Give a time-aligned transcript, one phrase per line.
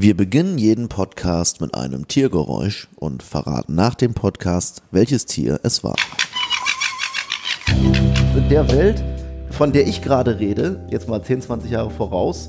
[0.00, 5.82] Wir beginnen jeden Podcast mit einem Tiergeräusch und verraten nach dem Podcast, welches Tier es
[5.82, 5.96] war.
[8.36, 9.02] In der Welt,
[9.50, 12.46] von der ich gerade rede, jetzt mal 10, 20 Jahre voraus,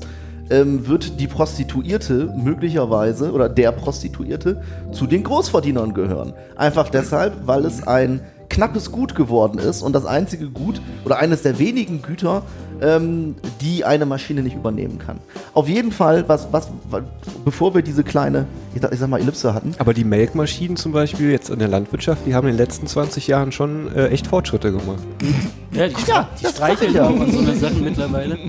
[0.48, 4.62] ähm, wird die Prostituierte möglicherweise oder der Prostituierte
[4.92, 6.34] zu den Großverdienern gehören.
[6.54, 8.20] Einfach deshalb, weil es ein
[8.50, 12.42] knappes Gut geworden ist und das einzige Gut oder eines der wenigen Güter,
[12.82, 15.18] ähm, die eine Maschine nicht übernehmen kann.
[15.54, 17.02] Auf jeden Fall, was, was, was
[17.44, 19.74] bevor wir diese kleine, ich sag, ich sag mal, Ellipse hatten.
[19.78, 23.26] Aber die Melkmaschinen zum Beispiel jetzt in der Landwirtschaft, die haben in den letzten 20
[23.26, 25.00] Jahren schon äh, echt Fortschritte gemacht.
[25.72, 27.22] Ja, die, Ja, die das streicheln auch ja.
[27.22, 28.36] und so eine Sachen mittlerweile.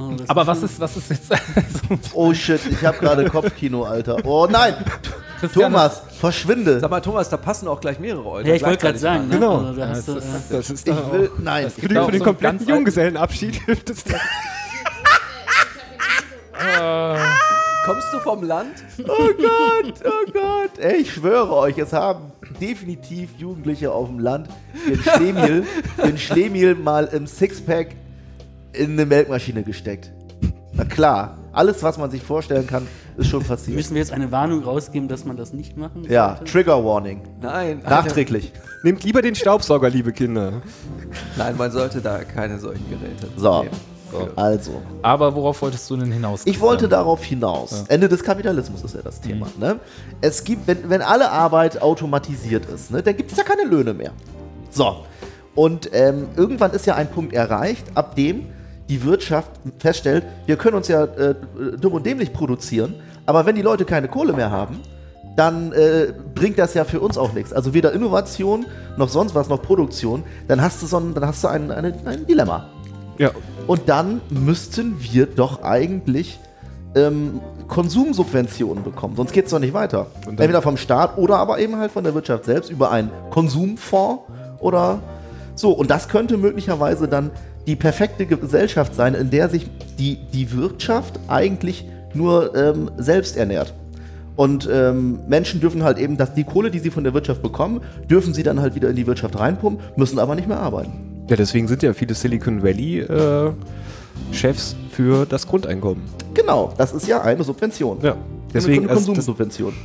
[0.00, 1.32] Oh, Aber was ist, was ist jetzt?
[2.14, 4.24] Oh shit, ich habe gerade Kopfkino, Alter.
[4.24, 4.74] Oh nein!
[5.40, 6.80] Christian, Thomas, verschwinde!
[6.80, 8.46] Sag mal, Thomas, da passen auch gleich mehrere Eulen.
[8.46, 9.28] Ja, ich wollte gerade sagen.
[9.28, 9.34] Ne?
[9.34, 9.58] Genau.
[9.58, 11.30] Also, da hast du, das äh, Das ist Ich doch will.
[11.38, 11.70] Nein.
[11.70, 14.04] für, den, auch für den so kompletten ganz Junggesellenabschied hilft es.
[17.84, 18.84] Kommst du vom Land?
[18.98, 20.78] Oh Gott, oh Gott.
[20.78, 24.48] Ey, ich schwöre euch, es haben definitiv Jugendliche auf dem Land
[24.86, 25.64] den Schlemiel,
[26.04, 27.96] den Schlemiel mal im Sixpack
[28.74, 30.12] in eine Melkmaschine gesteckt.
[30.78, 33.76] Na klar, alles, was man sich vorstellen kann, ist schon passiert.
[33.76, 36.52] müssen wir jetzt eine Warnung rausgeben, dass man das nicht machen Ja, sollte?
[36.52, 37.20] Trigger Warning.
[37.42, 37.82] Nein.
[37.84, 38.52] Nachträglich.
[38.84, 40.62] Nehmt lieber den Staubsauger, liebe Kinder.
[41.36, 43.62] Nein, man sollte da keine solchen Geräte So.
[43.64, 43.74] nehmen.
[44.36, 46.42] Also, Aber worauf wolltest du denn hinaus?
[46.46, 47.84] ich wollte darauf hinaus.
[47.88, 49.48] Ende des Kapitalismus ist ja das Thema.
[49.60, 49.80] Ne?
[50.22, 53.92] Es gibt, wenn, wenn alle Arbeit automatisiert ist, ne, dann gibt es ja keine Löhne
[53.92, 54.12] mehr.
[54.70, 55.04] So.
[55.54, 58.46] Und ähm, irgendwann ist ja ein Punkt erreicht, ab dem
[58.88, 61.34] die Wirtschaft feststellt, wir können uns ja äh,
[61.80, 62.94] dumm und dämlich produzieren,
[63.26, 64.80] aber wenn die Leute keine Kohle mehr haben,
[65.36, 67.52] dann äh, bringt das ja für uns auch nichts.
[67.52, 68.66] Also weder Innovation
[68.96, 70.24] noch sonst was, noch Produktion.
[70.48, 72.66] Dann hast du, so ein, dann hast du ein, eine, ein Dilemma.
[73.18, 73.30] Ja.
[73.68, 76.40] Und dann müssten wir doch eigentlich
[76.96, 79.14] ähm, Konsumsubventionen bekommen.
[79.14, 80.06] Sonst geht es doch nicht weiter.
[80.26, 84.22] Entweder vom Staat oder aber eben halt von der Wirtschaft selbst über einen Konsumfonds
[84.58, 84.98] oder
[85.54, 85.72] so.
[85.72, 87.30] Und das könnte möglicherweise dann
[87.68, 89.68] die perfekte Gesellschaft sein, in der sich
[89.98, 93.74] die, die Wirtschaft eigentlich nur ähm, selbst ernährt.
[94.36, 97.82] Und ähm, Menschen dürfen halt eben, dass die Kohle, die sie von der Wirtschaft bekommen,
[98.08, 101.26] dürfen sie dann halt wieder in die Wirtschaft reinpumpen, müssen aber nicht mehr arbeiten.
[101.28, 103.50] Ja, deswegen sind ja viele Silicon Valley äh,
[104.32, 106.04] Chefs für das Grundeinkommen.
[106.32, 107.98] Genau, das ist ja eine Subvention.
[108.00, 108.16] Ja.
[108.54, 109.30] Deswegen, also das,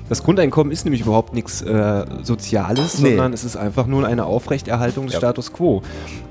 [0.09, 3.09] das Grundeinkommen ist nämlich überhaupt nichts äh, Soziales, Nee.
[3.09, 5.81] sondern es ist einfach nur eine Aufrechterhaltung des Status quo.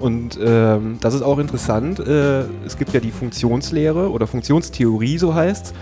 [0.00, 1.98] Und ähm, das ist auch interessant.
[2.00, 5.75] Äh, es gibt ja die Funktionslehre oder Funktionstheorie, so heißt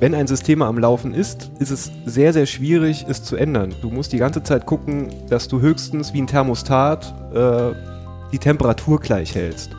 [0.00, 3.74] Wenn ein System am Laufen ist, ist es sehr, sehr schwierig, es zu ändern.
[3.80, 7.72] Du musst die ganze Zeit gucken, dass du höchstens wie ein Thermostat äh,
[8.32, 9.70] die Temperatur gleich hältst.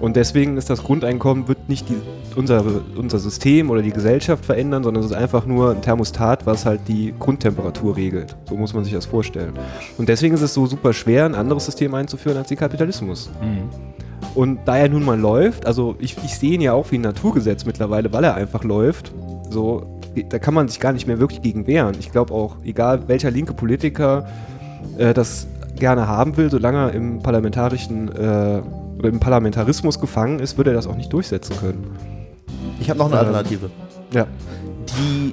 [0.00, 1.96] Und deswegen ist das Grundeinkommen, wird nicht die,
[2.34, 2.64] unser,
[2.96, 6.80] unser System oder die Gesellschaft verändern, sondern es ist einfach nur ein Thermostat, was halt
[6.88, 8.36] die Grundtemperatur regelt.
[8.48, 9.52] So muss man sich das vorstellen.
[9.98, 13.30] Und deswegen ist es so super schwer, ein anderes System einzuführen als den Kapitalismus.
[14.34, 17.02] Und da er nun mal läuft, also ich, ich sehe ihn ja auch wie ein
[17.02, 19.12] Naturgesetz mittlerweile, weil er einfach läuft,
[19.50, 21.96] so, da kann man sich gar nicht mehr wirklich gegen wehren.
[21.98, 24.26] Ich glaube auch, egal welcher linke Politiker
[24.98, 25.46] äh, das
[25.76, 28.62] gerne haben will, solange er im parlamentarischen äh,
[29.08, 31.96] im Parlamentarismus gefangen ist, wird er das auch nicht durchsetzen können.
[32.80, 33.70] Ich habe noch eine Ähm, Alternative.
[34.12, 34.26] Ja.
[34.98, 35.32] Die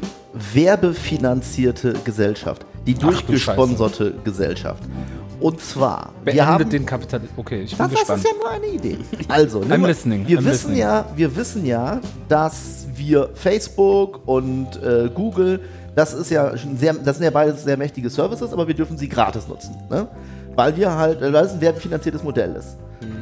[0.54, 2.66] werbefinanzierte Gesellschaft.
[2.86, 4.84] Die Ach du durchgesponserte Gesellschaft.
[5.40, 7.38] Und zwar, wir Beendet haben, den Kapitalismus.
[7.38, 8.20] Okay, ich bin das, das gespannt.
[8.20, 8.98] ist ja nur eine Idee.
[9.28, 10.78] Also, I'm mal- listening, wir I'm wissen listening.
[10.80, 15.60] ja, wir wissen ja, dass wir Facebook und äh, Google,
[15.96, 18.98] das ist ja schon sehr, das sind ja beide sehr mächtige Services, aber wir dürfen
[18.98, 20.08] sie gratis nutzen, ne?
[20.56, 22.78] Weil wir halt, weil es ein werbefinanziertes Modell ist.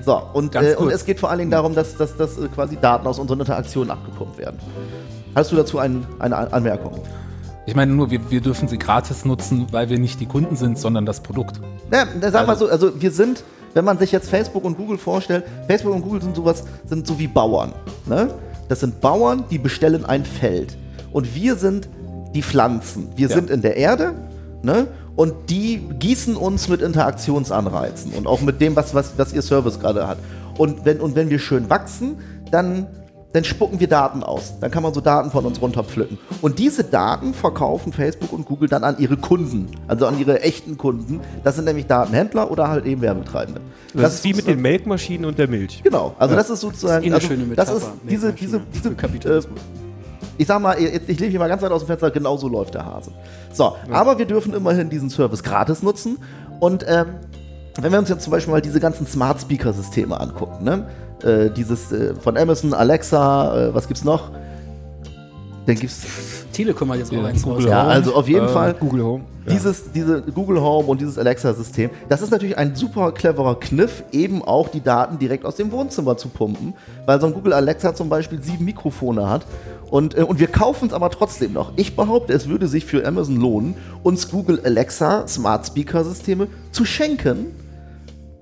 [0.05, 2.77] So, und, äh, und es geht vor allen Dingen darum, dass, dass, dass äh, quasi
[2.77, 4.59] Daten aus unseren Interaktionen abgepumpt werden.
[5.33, 6.93] Hast du dazu ein, eine An- Anmerkung?
[7.65, 10.77] Ich meine nur, wir, wir dürfen sie gratis nutzen, weil wir nicht die Kunden sind,
[10.77, 11.59] sondern das Produkt.
[11.91, 13.43] Ja, sag mal so, also wir sind,
[13.73, 17.17] wenn man sich jetzt Facebook und Google vorstellt, Facebook und Google sind sowas, sind so
[17.17, 17.73] wie Bauern.
[18.05, 18.27] Ne?
[18.69, 20.77] Das sind Bauern, die bestellen ein Feld.
[21.11, 21.89] Und wir sind
[22.35, 23.09] die Pflanzen.
[23.15, 23.35] Wir Ja.
[23.35, 24.13] sind in der Erde,
[24.61, 24.85] ne?
[25.15, 29.79] Und die gießen uns mit Interaktionsanreizen und auch mit dem, was, was, was ihr Service
[29.79, 30.17] gerade hat.
[30.57, 32.17] Und wenn, und wenn wir schön wachsen,
[32.51, 32.87] dann,
[33.31, 34.53] dann spucken wir Daten aus.
[34.59, 36.17] Dann kann man so Daten von uns runterpflücken.
[36.41, 40.77] Und diese Daten verkaufen Facebook und Google dann an ihre Kunden, also an ihre echten
[40.77, 41.21] Kunden.
[41.43, 43.61] Das sind nämlich Datenhändler oder halt eben Werbetreibende.
[43.93, 45.81] Das, ist wie mit den Melkmaschinen und der Milch.
[45.83, 47.09] Genau, also das ist sozusagen.
[47.09, 49.59] Das ist eh eine also schöne das Metapher, ist diese, diese, Melkmaschine diese für Kapitalismus.
[49.59, 49.84] Äh,
[50.37, 52.47] ich sag mal, jetzt, ich lege mich mal ganz weit aus dem Fenster, genau so
[52.47, 53.11] läuft der Hase.
[53.51, 56.17] So, aber wir dürfen immerhin diesen Service gratis nutzen.
[56.59, 57.07] Und ähm,
[57.79, 60.87] wenn wir uns jetzt zum Beispiel mal diese ganzen Smart Speaker Systeme angucken, ne?
[61.23, 64.31] Äh, dieses äh, von Amazon, Alexa, äh, was gibt's noch?
[65.65, 67.63] Dann gibt's Telekom hat jetzt auch Ja, eins raus.
[67.65, 69.23] ja, also auf jeden äh, Fall Google Home.
[69.45, 69.53] Ja.
[69.53, 71.89] dieses diese Google Home und dieses Alexa-System.
[72.09, 76.17] Das ist natürlich ein super cleverer Kniff, eben auch die Daten direkt aus dem Wohnzimmer
[76.17, 76.73] zu pumpen,
[77.05, 79.45] weil so ein Google Alexa zum Beispiel sieben Mikrofone hat.
[79.91, 81.73] Und, äh, und wir kaufen es aber trotzdem noch.
[81.75, 86.85] Ich behaupte, es würde sich für Amazon lohnen, uns Google Alexa Smart Speaker Systeme zu
[86.85, 87.47] schenken.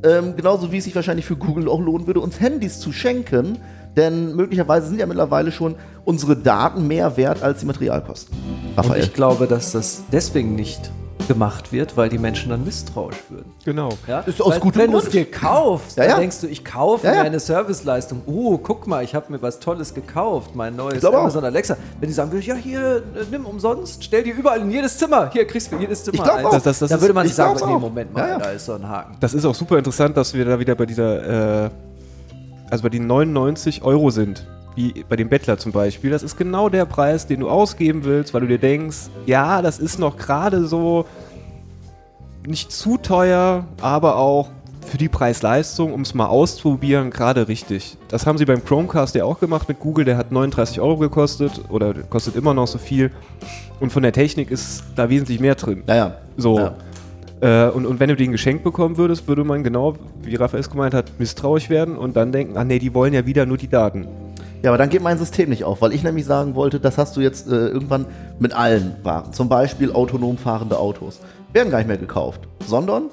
[0.05, 3.57] Ähm, genauso wie es sich wahrscheinlich für Google auch lohnen würde, uns Handys zu schenken.
[3.95, 5.75] Denn möglicherweise sind ja mittlerweile schon
[6.05, 8.35] unsere Daten mehr wert als die Materialkosten.
[8.35, 9.03] Und Raphael.
[9.03, 10.91] ich glaube, dass das deswegen nicht
[11.27, 13.45] gemacht wird, weil die Menschen dann misstrauisch würden.
[13.63, 13.89] Genau.
[14.07, 14.21] Ja?
[14.21, 15.13] Ist aus Weil, gutem Wenn du es Grund.
[15.15, 16.17] dir kaufst, Ja, dann ja.
[16.19, 17.19] denkst du, ich kaufe Ja, ja.
[17.21, 18.23] mir eine Serviceleistung.
[18.25, 21.21] Oh, guck mal, ich habe mir was Tolles gekauft, mein neues glaube auch.
[21.21, 21.77] Amazon Alexa.
[22.01, 23.01] Wenn die sagen würden, ja hier, äh,
[23.31, 26.21] nimm umsonst, stell dir überall in jedes Zimmer, hier kriegst du für jedes Zimmer Ich
[26.45, 26.51] auch.
[26.51, 27.79] Das- das- das dann ist- würde man ich sich sagen, nee, auch.
[27.79, 28.37] Moment mal, Ja, ja.
[28.39, 29.15] da ist so ein Haken.
[29.21, 31.69] Das ist auch super interessant, dass wir da wieder bei dieser, äh,
[32.73, 36.09] also bei den 99 Euro sind, wie bei dem Bettler zum Beispiel.
[36.09, 39.77] Das ist genau der Preis, den du ausgeben willst, weil du dir denkst, ja, das
[39.77, 41.05] ist noch gerade so
[42.47, 44.49] nicht zu teuer, aber auch
[44.87, 47.95] für die Preis-Leistung, um es mal auszuprobieren, gerade richtig.
[48.07, 51.51] Das haben sie beim Chromecast ja auch gemacht mit Google, der hat 39 Euro gekostet
[51.69, 53.11] oder kostet immer noch so viel.
[53.79, 55.83] Und von der Technik ist da wesentlich mehr drin.
[55.85, 56.15] Naja.
[56.37, 56.57] So.
[56.57, 56.73] Ja.
[57.43, 60.69] Äh, und, und wenn du den geschenkt bekommen würdest, würde man genau, wie Raphael es
[60.69, 63.67] gemeint hat, misstrauisch werden und dann denken, ah nee, die wollen ja wieder nur die
[63.67, 64.07] Daten.
[64.61, 67.17] Ja, aber dann geht mein System nicht auf, weil ich nämlich sagen wollte, das hast
[67.17, 68.05] du jetzt äh, irgendwann
[68.39, 69.33] mit allen Waren.
[69.33, 71.19] Zum Beispiel autonom fahrende Autos.
[71.51, 73.09] Werden gar nicht mehr gekauft, sondern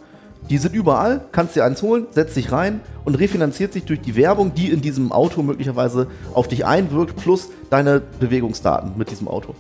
[0.49, 4.15] die sind überall, kannst dir eins holen, setzt dich rein und refinanziert sich durch die
[4.15, 9.57] Werbung, die in diesem Auto möglicherweise auf dich einwirkt, plus deine Bewegungsdaten mit diesem Auto.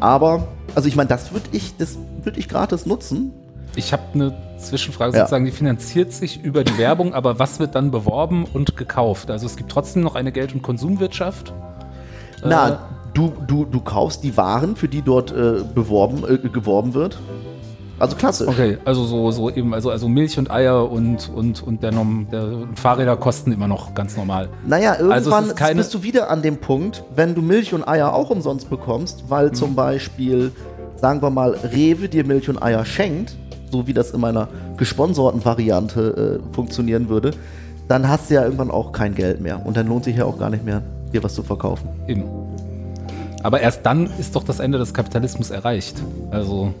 [0.00, 3.32] Aber, also ich meine, das würde ich, das würde ich gratis nutzen.
[3.76, 5.20] Ich habe eine Zwischenfrage Ja.
[5.20, 9.30] sozusagen, die finanziert sich über die Werbung, aber was wird dann beworben und gekauft?
[9.30, 11.50] Also es gibt trotzdem noch eine Geld- und Konsumwirtschaft.
[12.42, 12.78] Äh, Na,
[13.12, 17.18] du, du, du kaufst die Waren, für die dort äh, beworben, äh, geworben wird.
[17.98, 18.48] Also klassisch.
[18.48, 22.26] Okay, also so, so eben, also, also Milch und Eier und, und, und der, Norm,
[22.30, 24.48] der Fahrräder kosten immer noch ganz normal.
[24.66, 28.12] Naja, Also irgendwann keine- bist du wieder an dem Punkt, wenn du Milch und Eier
[28.14, 29.74] auch umsonst bekommst, weil zum Mhm.
[29.76, 30.52] Beispiel,
[30.96, 33.34] sagen wir mal, Rewe dir Milch und Eier schenkt,
[33.70, 37.32] so wie das in meiner gesponserten Variante äh, funktionieren würde,
[37.88, 39.64] dann hast du ja irgendwann auch kein Geld mehr.
[39.64, 40.82] Und dann lohnt sich ja auch gar nicht mehr,
[41.12, 41.88] dir was zu verkaufen.
[42.06, 42.24] Eben.
[43.42, 45.96] Aber erst dann ist doch das Ende des Kapitalismus erreicht.
[46.30, 46.72] Also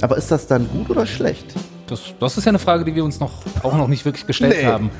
[0.00, 1.46] Aber ist das dann gut oder schlecht?
[1.86, 3.32] das, das ist ja eine Frage, die wir uns noch
[3.62, 4.66] auch noch nicht wirklich gestellt Nee.
[4.66, 4.90] haben.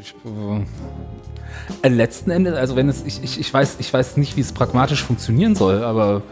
[0.00, 4.36] Ich, äh, äh, letzten Endes, also wenn es, ich, ich, ich weiß, ich weiß nicht,
[4.36, 6.22] wie es pragmatisch funktionieren soll, aber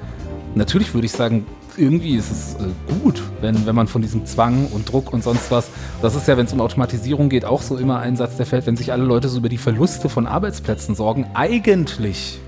[0.56, 2.68] natürlich würde ich sagen, irgendwie ist es äh,
[3.02, 5.68] gut, wenn, wenn man von diesem Zwang und Druck und sonst was,
[6.02, 8.66] das ist ja, wenn es um Automatisierung geht, auch so immer ein Satz, der fällt,
[8.66, 12.40] wenn sich alle Leute so über die Verluste von Arbeitsplätzen sorgen, eigentlich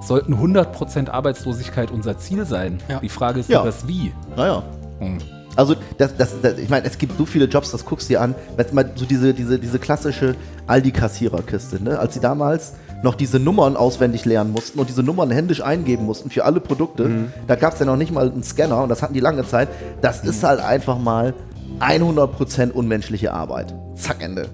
[0.00, 2.78] sollten 100% Arbeitslosigkeit unser Ziel sein.
[2.88, 3.00] Ja.
[3.00, 3.64] Die Frage ist Ja.
[3.64, 4.12] das Wie.
[4.36, 4.62] Naja.
[5.00, 5.18] Hm.
[5.56, 8.20] Also, das, das, das, ich meine, es gibt so viele Jobs, das guckst du dir
[8.20, 8.34] an.
[8.56, 10.36] Weißt du mal, so diese, diese, diese klassische
[10.68, 11.98] Aldi-Kassiererkiste, ne?
[11.98, 16.30] Als sie damals noch diese Nummern auswendig lernen mussten und diese Nummern händisch eingeben mussten
[16.30, 19.14] für alle Produkte, da gab es ja noch nicht mal einen Scanner und das hatten
[19.14, 19.68] die lange Zeit.
[20.00, 21.34] Das ist halt einfach mal
[21.80, 23.74] 100% unmenschliche Arbeit.
[23.94, 24.46] Zack, Ende.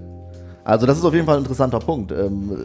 [0.65, 2.13] Also, das ist auf jeden Fall ein interessanter Punkt.
[2.13, 2.65] Ähm,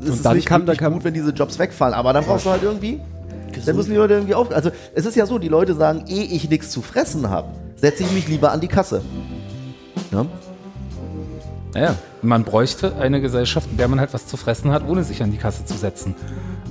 [0.00, 2.12] es Und ist dann nicht kam- da wirklich kam- gut, wenn diese Jobs wegfallen, aber
[2.12, 3.00] dann brauchst du halt irgendwie
[3.66, 4.52] dann müssen die Leute irgendwie auf.
[4.54, 8.04] Also es ist ja so, die Leute sagen, ehe ich nichts zu fressen habe, setze
[8.04, 9.00] ich mich lieber an die Kasse.
[10.12, 10.26] Ne?
[11.74, 15.22] Naja, man bräuchte eine Gesellschaft, in der man halt was zu fressen hat, ohne sich
[15.22, 16.14] an die Kasse zu setzen.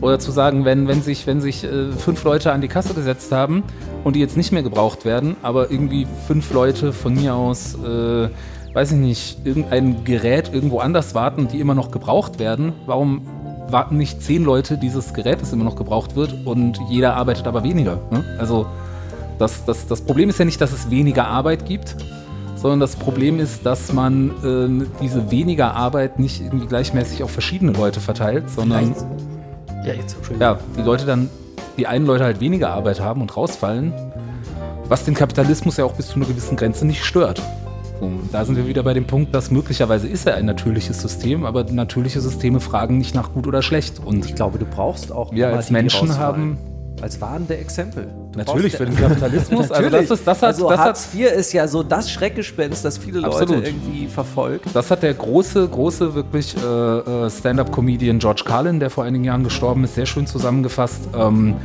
[0.01, 3.31] Oder zu sagen, wenn, wenn sich, wenn sich äh, fünf Leute an die Kasse gesetzt
[3.31, 3.63] haben
[4.03, 8.29] und die jetzt nicht mehr gebraucht werden, aber irgendwie fünf Leute von mir aus, äh,
[8.73, 13.21] weiß ich nicht, irgendein Gerät irgendwo anders warten, die immer noch gebraucht werden, warum
[13.69, 17.63] warten nicht zehn Leute dieses Gerät, das immer noch gebraucht wird und jeder arbeitet aber
[17.63, 17.99] weniger?
[18.11, 18.23] Ne?
[18.37, 18.67] Also
[19.39, 21.95] das, das, das Problem ist ja nicht, dass es weniger Arbeit gibt,
[22.57, 27.71] sondern das Problem ist, dass man ähm, diese weniger Arbeit nicht irgendwie gleichmäßig auf verschiedene
[27.71, 28.95] Leute verteilt, sondern
[29.85, 31.29] Ja, jetzt ja, die Leute dann,
[31.77, 33.93] die einen Leute halt weniger Arbeit haben und rausfallen,
[34.87, 37.41] was den Kapitalismus ja auch bis zu einer gewissen Grenze nicht stört.
[37.99, 41.01] So, und da sind wir wieder bei dem Punkt, dass möglicherweise ist er ein natürliches
[41.01, 43.99] System, aber natürliche Systeme fragen nicht nach gut oder schlecht.
[44.03, 46.57] Und Ich glaube, du brauchst auch wir als Menschen haben
[47.01, 48.07] als warnende Exempel.
[48.38, 51.53] Natürlich für den Kapitalismus, also das ist das hat, also das hat Hartz IV ist
[51.53, 53.65] ja so das Schreckgespenst, das viele Leute Absolut.
[53.65, 54.67] irgendwie verfolgt.
[54.74, 59.44] Das hat der große, große, wirklich äh, äh, Stand-up-Comedian George Carlin, der vor einigen Jahren
[59.44, 61.10] gestorben ist, sehr schön zusammengefasst.
[61.17, 61.56] Ähm,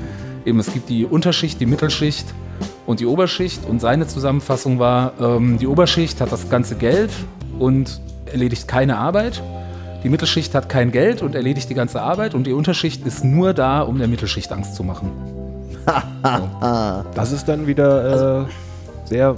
[0.47, 2.27] eben, es gibt die Unterschicht, die Mittelschicht
[2.87, 3.67] und die Oberschicht.
[3.67, 7.11] Und seine Zusammenfassung war, ähm, die Oberschicht hat das ganze Geld
[7.59, 9.43] und erledigt keine Arbeit.
[10.03, 12.35] Die Mittelschicht hat kein Geld und erledigt die ganze Arbeit.
[12.35, 15.11] Und die Unterschicht ist nur da, um der Mittelschicht Angst zu machen.
[17.15, 18.45] Das ist dann wieder äh,
[19.05, 19.37] sehr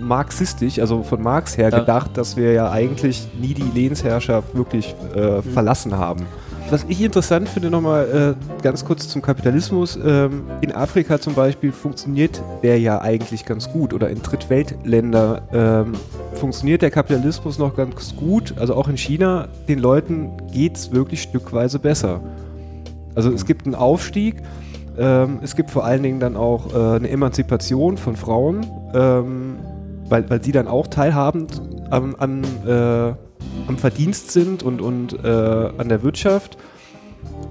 [0.00, 1.80] marxistisch, also von Marx her Ja.
[1.80, 6.26] gedacht, dass wir ja eigentlich nie die Lehnsherrschaft wirklich äh, verlassen haben.
[6.70, 9.98] Was ich interessant finde, nochmal äh, ganz kurz zum Kapitalismus.
[10.04, 15.92] Ähm, in Afrika zum Beispiel funktioniert der ja eigentlich ganz gut oder in Drittweltländer ähm,
[16.34, 18.54] funktioniert der Kapitalismus noch ganz gut.
[18.58, 22.20] Also auch in China, den Leuten geht es wirklich stückweise besser.
[23.14, 24.36] Also es gibt einen Aufstieg,
[24.98, 29.56] ähm, es gibt vor allen Dingen dann auch äh, eine Emanzipation von Frauen, ähm,
[30.08, 33.12] weil, weil sie dann auch teilhabend am, an, äh,
[33.68, 35.28] am Verdienst sind und, und äh,
[35.78, 36.58] an der Wirtschaft.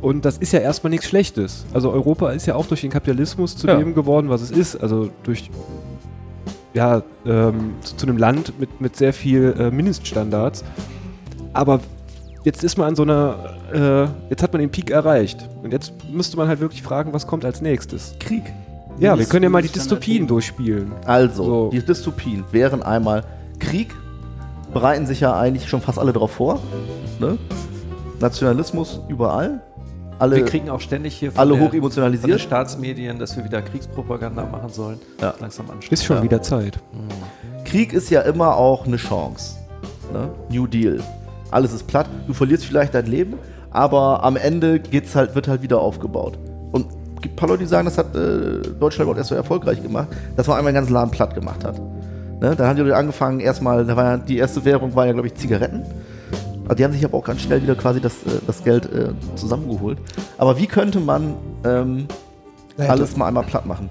[0.01, 1.65] Und das ist ja erstmal nichts Schlechtes.
[1.73, 3.77] Also Europa ist ja auch durch den Kapitalismus zu Ja.
[3.77, 4.75] dem geworden, was es ist.
[4.75, 5.49] Also durch
[6.73, 10.63] ja, ähm, zu, zu einem Land mit, mit sehr viel äh, Mindeststandards.
[11.53, 11.79] Aber
[12.43, 15.47] jetzt ist man an so einer, äh, jetzt hat man den Peak erreicht.
[15.63, 18.15] Und jetzt müsste man halt wirklich fragen, was kommt als nächstes.
[18.19, 18.43] Krieg.
[18.99, 20.91] Ja, wir können ja mal die Mindeststandard Dystopien durchspielen.
[21.05, 21.69] Also, So.
[21.71, 23.23] die Dystopien wären einmal
[23.59, 23.93] Krieg,
[24.73, 26.59] bereiten sich ja eigentlich schon fast alle darauf vor.
[27.19, 27.37] Ne?
[28.19, 29.61] Nationalismus überall.
[30.19, 32.41] Alle, Wir kriegen auch ständig hier von alle der- hoch von den emotionalisiert.
[32.41, 34.97] Staatsmedien, dass wir wieder Kriegspropaganda machen sollen.
[35.21, 35.35] Ja.
[35.39, 35.67] Langsam.
[35.91, 36.23] Ist schon Ja.
[36.23, 36.79] wieder Zeit.
[37.65, 39.57] Krieg ist ja immer auch eine Chance.
[40.11, 40.29] Ne?
[40.49, 41.03] New Deal.
[41.51, 42.07] Alles ist platt.
[42.25, 43.35] Du verlierst vielleicht dein Leben,
[43.71, 46.37] aber am Ende geht's halt, wird halt wieder aufgebaut.
[46.71, 49.35] Und es gibt ein paar Leute, die sagen, das hat äh, Deutschland überhaupt erst so
[49.35, 51.79] erfolgreich gemacht, dass man einmal den ganzen Laden platt gemacht hat.
[52.41, 52.55] Ne?
[52.55, 55.27] Dann haben die Leute angefangen, erstmal, da war ja, die erste Währung war ja, glaube
[55.27, 55.83] ich, Zigaretten.
[56.63, 59.09] Also die haben sich aber auch ganz schnell wieder quasi das, äh, das Geld äh,
[59.35, 59.97] zusammengeholt.
[60.37, 62.07] Aber wie könnte man ähm,
[62.77, 63.89] alles mal einmal platt machen?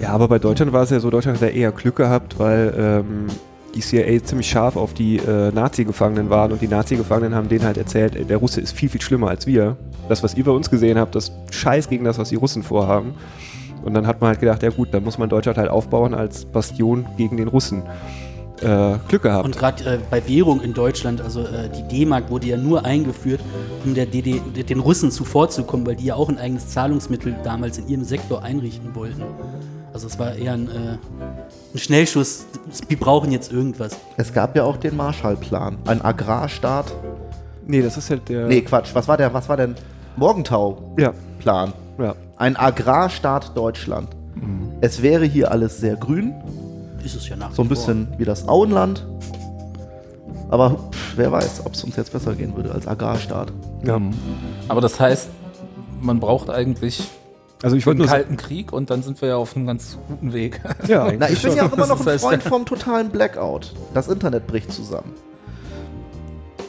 [0.00, 2.74] Ja, aber bei Deutschland war es ja so, Deutschland hat ja eher Glück gehabt, weil
[2.76, 3.26] ähm,
[3.78, 7.78] die CIA ziemlich scharf auf die äh, Nazi-Gefangenen waren und die Nazi-Gefangenen haben denen halt
[7.78, 9.76] erzählt, der Russe ist viel, viel schlimmer als wir.
[10.08, 13.14] Das, was ihr bei uns gesehen habt, das scheiß gegen das, was die Russen vorhaben.
[13.84, 16.44] Und dann hat man halt gedacht, ja gut, dann muss man Deutschland halt aufbauen als
[16.44, 17.82] Bastion gegen den Russen.
[18.60, 19.44] Äh, Glück gehabt.
[19.44, 23.40] Und gerade äh, bei Währung in Deutschland, also äh, die D-Mark wurde ja nur eingeführt,
[23.84, 27.86] um der DD, den Russen zuvorzukommen, weil die ja auch ein eigenes Zahlungsmittel damals in
[27.86, 29.22] ihrem Sektor einrichten wollten.
[29.92, 30.72] Also es war eher ein, äh,
[31.74, 32.46] ein Schnellschuss.
[32.88, 33.96] Wir brauchen jetzt irgendwas.
[34.16, 36.92] Es gab ja auch den Marshallplan, ein Agrarstaat.
[37.66, 38.46] nee, das ist halt der...
[38.46, 38.90] Nee, Quatsch.
[38.94, 39.32] Was war der?
[39.34, 39.74] Was war denn
[40.16, 41.72] Morgentau-Plan?
[41.98, 42.14] Ja, ja.
[42.36, 44.08] Ein Agrarstaat Deutschland.
[44.80, 46.32] Es wäre hier alles sehr grün,
[47.04, 47.86] Ist es ja nach so ein wie vor.
[47.86, 49.04] bisschen wie das Auenland.
[50.50, 53.52] Aber pff, wer weiß, ob es uns jetzt besser gehen würde als Agrarstaat.
[53.84, 54.00] ja.
[54.68, 55.28] Aber das heißt,
[56.00, 57.02] man braucht eigentlich
[57.62, 59.98] Also ich wollte einen nur kalten Krieg und dann sind wir ja auf einem ganz
[60.06, 60.60] guten Weg.
[60.86, 63.74] ja, Na, ich bin ja auch immer noch ein Freund vom totalen Blackout.
[63.94, 65.12] Das Internet bricht zusammen.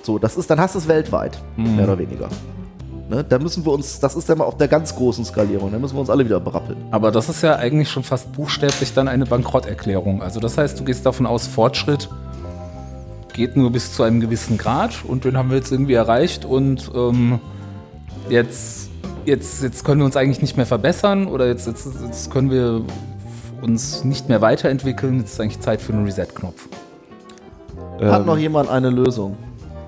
[0.01, 2.29] So, das ist, dann hast du es weltweit, mehr oder weniger.
[3.09, 5.79] Ne, da müssen wir uns, das ist dann mal auf der ganz großen Skalierung, da
[5.79, 6.77] müssen wir uns alle wieder berappeln.
[6.91, 10.21] Aber das ist ja eigentlich schon fast buchstäblich dann eine Bankrotterklärung.
[10.21, 12.07] Also das heißt, du gehst davon aus, Fortschritt
[13.33, 16.91] geht nur bis zu einem gewissen Grad und den haben wir jetzt irgendwie erreicht und
[16.93, 17.39] ähm,
[18.29, 18.88] jetzt,
[19.29, 22.81] jetzt, jetzt können wir uns eigentlich nicht mehr verbessern oder jetzt, jetzt, jetzt können wir
[23.61, 25.19] uns nicht mehr weiterentwickeln.
[25.19, 26.67] Jetzt ist eigentlich Zeit für einen Reset-Knopf.
[28.01, 29.37] Hat Ähm, noch jemand eine Lösung?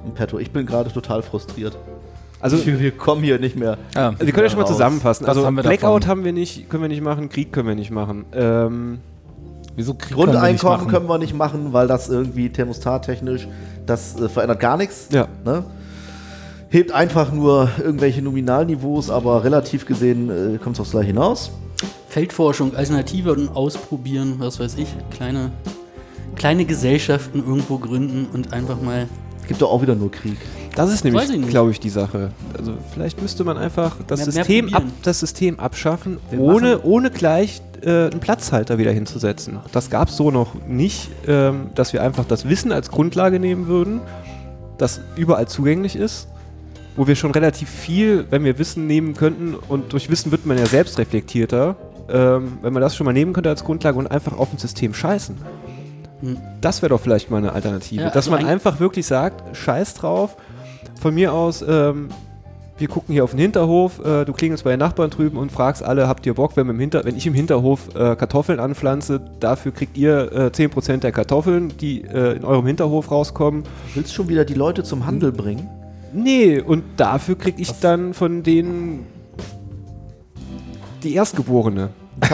[0.05, 0.39] Im Petto.
[0.39, 1.77] Ich bin gerade total frustriert.
[2.39, 3.77] also wir, wir kommen hier nicht mehr.
[3.95, 5.25] Ja, Also wir können ja schon mal zusammenfassen.
[5.25, 6.07] Das Also haben wir Blackout davon.
[6.07, 8.25] haben wir nicht, können wir nicht machen, Krieg können wir nicht machen.
[8.33, 9.00] Ähm,
[9.75, 10.91] wieso Krieg können wir nicht Grundeinkommen machen?
[10.91, 13.48] können wir nicht machen, weil das irgendwie thermostattechnisch,
[13.86, 15.07] das äh, verändert gar nichts.
[15.12, 15.27] ja.
[15.45, 15.63] Ne?
[16.73, 21.51] Hebt einfach nur irgendwelche Nominalniveaus, aber relativ gesehen äh, kommt es aufs gleiche hinaus.
[22.07, 25.51] Feldforschung, Alternative und ausprobieren, was weiß ich, kleine,
[26.35, 29.07] kleine Gesellschaften irgendwo gründen und einfach mal.
[29.41, 30.37] Es gibt doch auch wieder nur Krieg.
[30.75, 32.31] Das ist nämlich, glaube ich, die Sache.
[32.57, 34.93] Also vielleicht müsste man einfach das, Mehr- mehr System, ab, probieren.
[35.03, 39.59] das System abschaffen, Wir ohne, machen- ohne gleich äh, einen Platzhalter wieder hinzusetzen.
[39.73, 43.67] Das gab es so noch nicht, ähm, dass wir einfach das Wissen als Grundlage nehmen
[43.67, 43.99] würden,
[44.77, 46.29] das überall zugänglich ist,
[46.95, 50.57] wo wir schon relativ viel, wenn wir Wissen nehmen könnten, und durch Wissen wird man
[50.57, 51.75] ja selbst reflektierter,
[52.10, 54.93] ähm, wenn man das schon mal nehmen könnte als Grundlage und einfach auf ein System
[54.93, 55.38] scheißen.
[56.21, 56.38] Hm.
[56.60, 58.01] Das wäre doch vielleicht mal eine Alternative.
[58.01, 60.36] Ja, dass also man ein- einfach wirklich sagt, scheiß drauf.
[61.00, 62.10] Von mir aus, ähm,
[62.77, 65.83] wir gucken hier auf den Hinterhof, äh, du klingelst bei den Nachbarn drüben und fragst
[65.83, 69.71] alle, habt ihr Bock, wenn, im Hinter wenn ich im Hinterhof äh, Kartoffeln anpflanze, dafür
[69.71, 73.63] kriegt ihr äh, 10% der Kartoffeln, die äh, in eurem Hinterhof rauskommen.
[73.95, 75.69] Willst schon wieder die Leute zum Handel bringen?
[76.13, 79.07] Nee, und dafür krieg ich dann von denen
[81.03, 81.89] die Erstgeborene.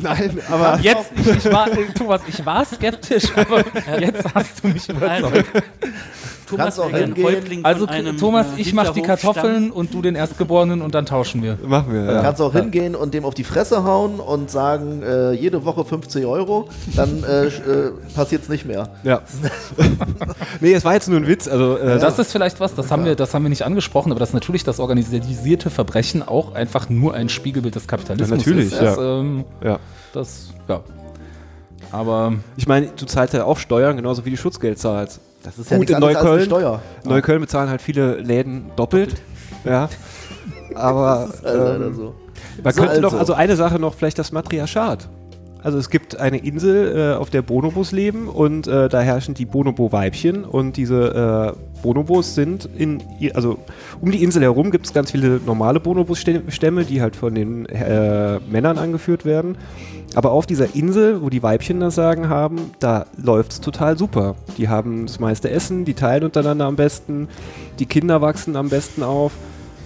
[0.00, 3.64] Nein, aber Jetzt, ich, ich war, Thomas, ich war skeptisch, aber
[4.00, 5.62] jetzt hast du mich überzeugt.
[6.56, 7.64] Kannst auch hingehen.
[7.64, 7.86] Also
[8.18, 9.02] Thomas, äh, ich mach die.
[9.02, 11.58] Kartoffeln und du den Erstgeborenen und dann tauschen wir.
[11.66, 12.06] Machen wir.
[12.06, 12.22] Du Ja.
[12.22, 16.24] kannst auch hingehen und dem auf die Fresse hauen und sagen, äh, jede Woche 50
[16.26, 17.50] Euro, dann äh, äh,
[18.14, 18.88] passiert es nicht mehr.
[19.02, 19.22] ja.
[20.60, 21.48] nee, es war jetzt nur ein Witz.
[21.48, 24.20] Also, äh, Das ist vielleicht was, das haben, wir, das haben wir nicht angesprochen, aber
[24.20, 28.80] dass natürlich das organisierte Verbrechen auch einfach nur ein Spiegelbild des Kapitalismus Ja, natürlich, ist.
[28.80, 29.20] Das, ja.
[29.20, 29.78] ähm, ja.
[30.12, 30.80] das, ja.
[31.90, 35.20] Aber Ich meine, du zahlst ja auch Steuern, genauso wie du Schutzgeld zahlst.
[35.42, 36.44] Das ist ja Gut, nichts in Neukölln.
[36.44, 36.80] Steuer.
[37.04, 39.20] Neukölln bezahlen halt viele Läden doppelt.
[39.64, 39.88] Ja.
[40.74, 42.14] Aber Das ist halt ähm, so.
[42.62, 43.18] man So, könnte noch, also.
[43.18, 45.08] also eine Sache noch, vielleicht das Matriarchat.
[45.62, 49.46] Also es gibt eine Insel, äh, auf der Bonobos leben und äh, da herrschen die
[49.46, 53.02] Bonobo-Weibchen und diese äh, Bonobos sind in,
[53.34, 53.58] also
[54.00, 58.40] um die Insel herum gibt es ganz viele normale Bonobos-Stämme, die halt von den äh,
[58.40, 59.56] Männern angeführt werden.
[60.14, 64.34] Aber auf dieser Insel, wo die Weibchen das Sagen haben, da läuft es total super.
[64.58, 67.28] Die haben das meiste Essen, die teilen untereinander am besten,
[67.78, 69.32] die Kinder wachsen am besten auf.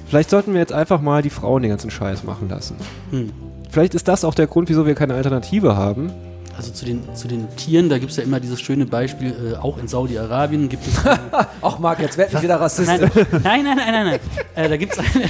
[0.08, 2.76] Vielleicht sollten wir jetzt einfach mal die Frauen den ganzen Scheiß machen lassen.
[3.10, 3.30] Hm.
[3.76, 6.10] Vielleicht ist das auch der Grund, wieso wir keine Alternative haben.
[6.56, 9.56] Also zu den, zu den Tieren, da gibt es ja immer dieses schöne Beispiel, äh,
[9.58, 10.94] auch in Saudi-Arabien gibt es.
[11.60, 12.88] Ach Marc, jetzt werd nicht wieder Rassist.
[12.88, 14.06] nein, nein, nein, nein, nein.
[14.06, 14.64] nein.
[14.64, 15.28] Äh, da gibt es eine.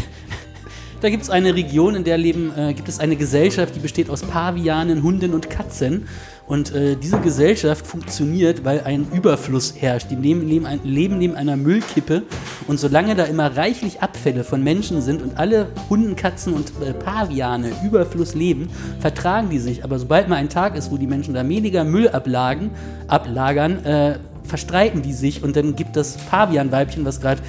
[1.03, 4.09] Da gibt es eine Region, in der leben, äh, gibt es eine Gesellschaft, die besteht
[4.09, 6.09] aus Pavianen, Hunden und Katzen.
[6.47, 10.11] Und äh, diese Gesellschaft funktioniert, weil ein Überfluss herrscht.
[10.11, 12.23] Die leben neben, ein, leben neben einer Müllkippe.
[12.67, 16.95] Und solange da immer reichlich Abfälle von Menschen sind und alle Hunden, Katzen und äh,
[16.95, 19.85] Paviane Überfluss leben, vertragen die sich.
[19.85, 22.71] Aber sobald mal ein Tag ist, wo die Menschen da weniger Müll ablagen,
[23.07, 27.43] ablagern, äh, verstreiten die sich und dann gibt das Pavianweibchen, was gerade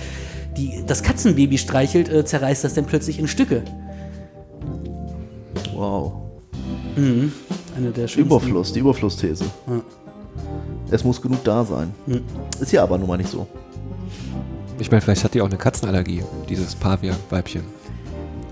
[0.57, 3.63] die, das Katzenbaby streichelt, äh, zerreißt das dann plötzlich in Stücke.
[5.73, 6.13] Wow.
[6.95, 8.21] Eine der schönsten.
[8.21, 9.45] Überfluss, die Überflussthese.
[9.67, 9.81] Ja.
[10.89, 11.93] Es muss genug da sein.
[12.07, 12.21] Hm.
[12.59, 13.45] Ist ja aber nun mal nicht so.
[14.79, 17.63] Ich meine, vielleicht hat die auch eine Katzenallergie, dieses Pavia-Weibchen.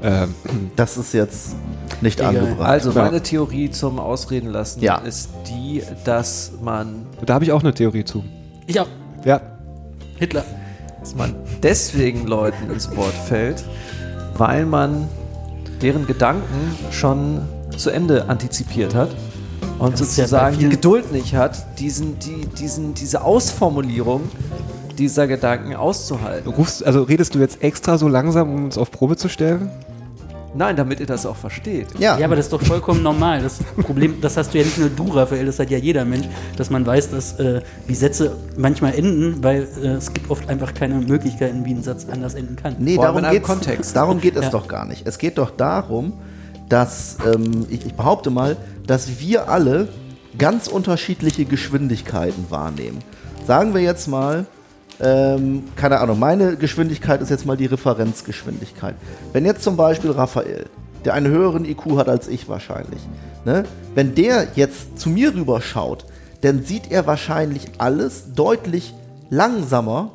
[0.04, 0.34] Ähm,
[0.76, 1.56] Das ist jetzt
[2.02, 2.38] nicht Egal.
[2.38, 2.70] angebracht.
[2.70, 3.06] Also Ja.
[3.06, 4.98] meine Theorie zum Ausreden lassen Ja.
[4.98, 8.24] ist die, dass man, da habe ich auch eine Theorie zu.
[8.68, 8.88] Ich auch.
[9.24, 9.42] Ja,
[10.18, 10.44] Hitler.
[11.06, 13.64] Dass man deswegen Leuten ins Wort fällt,
[14.40, 15.08] weil man
[15.80, 17.42] deren Gedanken schon
[17.78, 19.10] zu Ende antizipiert hat
[19.78, 24.24] und Das sozusagen die Geduld nicht hat, diesen, die, diesen, diese Ausformulierung
[24.98, 26.52] dieser Gedanken auszuhalten.
[26.52, 29.70] rufst, also redest du jetzt extra so langsam, um uns auf Probe zu stellen?
[30.58, 31.88] Nein, damit ihr das auch versteht.
[32.00, 33.42] ja, Ja, aber das ist doch vollkommen normal.
[33.42, 36.26] Das Problem, das hast du ja nicht nur du, Raphael, das hat ja jeder Mensch,
[36.58, 40.74] dass man weiß, dass äh, wie Sätze manchmal enden, weil äh, es gibt oft einfach
[40.74, 42.76] keine Möglichkeiten, wie ein Satz anders enden kann.
[42.80, 43.96] Nee, Vor darum, in einem geht's, Kontext.
[43.96, 44.50] darum geht es Ja.
[44.50, 45.06] doch gar nicht.
[45.08, 46.14] Es geht doch darum,
[46.70, 49.88] dass, ähm, ich, ich behaupte mal, dass wir alle
[50.38, 53.00] ganz unterschiedliche Geschwindigkeiten wahrnehmen.
[53.48, 54.46] Sagen wir jetzt mal,
[55.00, 58.96] ähm, keine Ahnung, meine Geschwindigkeit ist jetzt mal die Referenzgeschwindigkeit.
[59.34, 60.66] Wenn jetzt zum Beispiel Raphael,
[61.04, 63.02] der einen höheren IQ hat als ich wahrscheinlich,
[63.44, 66.06] ne, wenn der jetzt zu mir rüber schaut,
[66.42, 68.94] dann sieht er wahrscheinlich alles deutlich
[69.30, 70.12] langsamer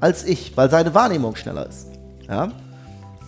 [0.00, 1.88] als ich, weil seine Wahrnehmung schneller ist.
[2.28, 2.52] Ja?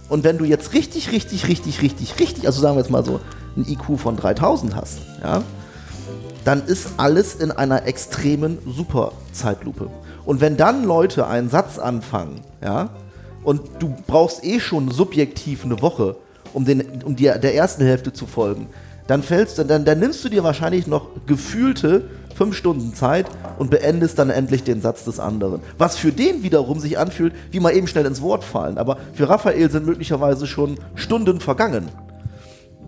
[0.08, 3.20] Und wenn du jetzt richtig, richtig, richtig, richtig, richtig, also sagen wir jetzt mal so
[3.56, 5.42] ein IQ von 3000 hast, ja,
[6.44, 9.90] dann ist alles in einer extremen Superzeitlupe.
[10.28, 12.90] Und wenn dann Leute einen Satz anfangen, ja,
[13.44, 16.16] und du brauchst eh schon subjektiv eine Woche,
[16.52, 18.66] um, den, um dir der ersten Hälfte zu folgen,
[19.06, 23.24] dann fällst dann, dann nimmst du dir wahrscheinlich noch gefühlte fünf Stunden Zeit
[23.58, 25.62] und beendest dann endlich den Satz des anderen.
[25.78, 28.76] Was für den wiederum sich anfühlt, wie mal eben schnell ins Wort fallen.
[28.76, 31.88] Aber für Raphael sind möglicherweise schon Stunden vergangen.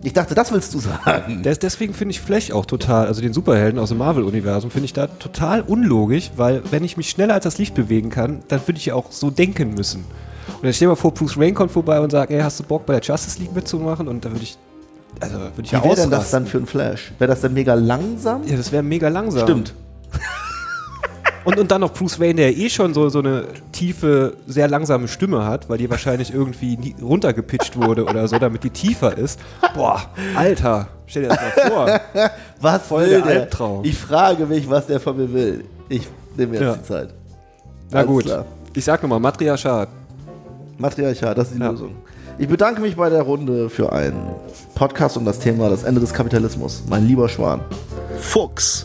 [0.03, 1.43] Ich dachte, das willst du sagen.
[1.43, 4.95] Des, deswegen finde ich Flash auch total, also den Superhelden aus dem Marvel-Universum, finde ich
[4.95, 8.79] da total unlogisch, weil wenn ich mich schneller als das Licht bewegen kann, dann würde
[8.79, 10.05] ich ja auch so denken müssen.
[10.49, 12.65] Und dann stell dir mal vor, Bruce Wayne kommt vorbei und sagt, ey, hast du
[12.65, 14.09] Bock bei der Justice League mitzumachen?
[14.09, 14.57] Und dann würde ich,
[15.21, 17.13] also würde ich Wie ja wäre denn das dann für ein Flash?
[17.19, 18.47] Wäre das dann mega langsam?
[18.47, 19.43] Ja, das wäre mega langsam.
[19.43, 19.75] Stimmt.
[21.45, 25.09] Und, und dann noch Bruce Wayne, der eh schon so, so eine tiefe, sehr langsame
[25.09, 29.41] Stimme hat, weil die wahrscheinlich irgendwie nie runtergepitcht wurde oder so, damit die tiefer ist.
[29.75, 30.03] Boah,
[30.37, 32.01] Alter, stell dir das mal vor.
[32.61, 33.41] Was Voll will der der?
[33.43, 33.85] Albtraum.
[33.85, 35.65] Ich frage mich, was der von mir will.
[35.89, 36.75] Ich nehme jetzt Ja.
[36.75, 37.15] die Zeit.
[37.91, 38.45] Na Alles gut, klar.
[38.75, 39.89] ich sag nochmal, Matriarchat.
[40.77, 41.71] Matriarchat, das ist die Ja.
[41.71, 41.95] Lösung.
[42.37, 44.29] Ich bedanke mich bei der Runde für einen
[44.75, 46.83] Podcast um das Thema das Ende des Kapitalismus.
[46.89, 47.61] Mein lieber Schwan.
[48.19, 48.85] Fuchs.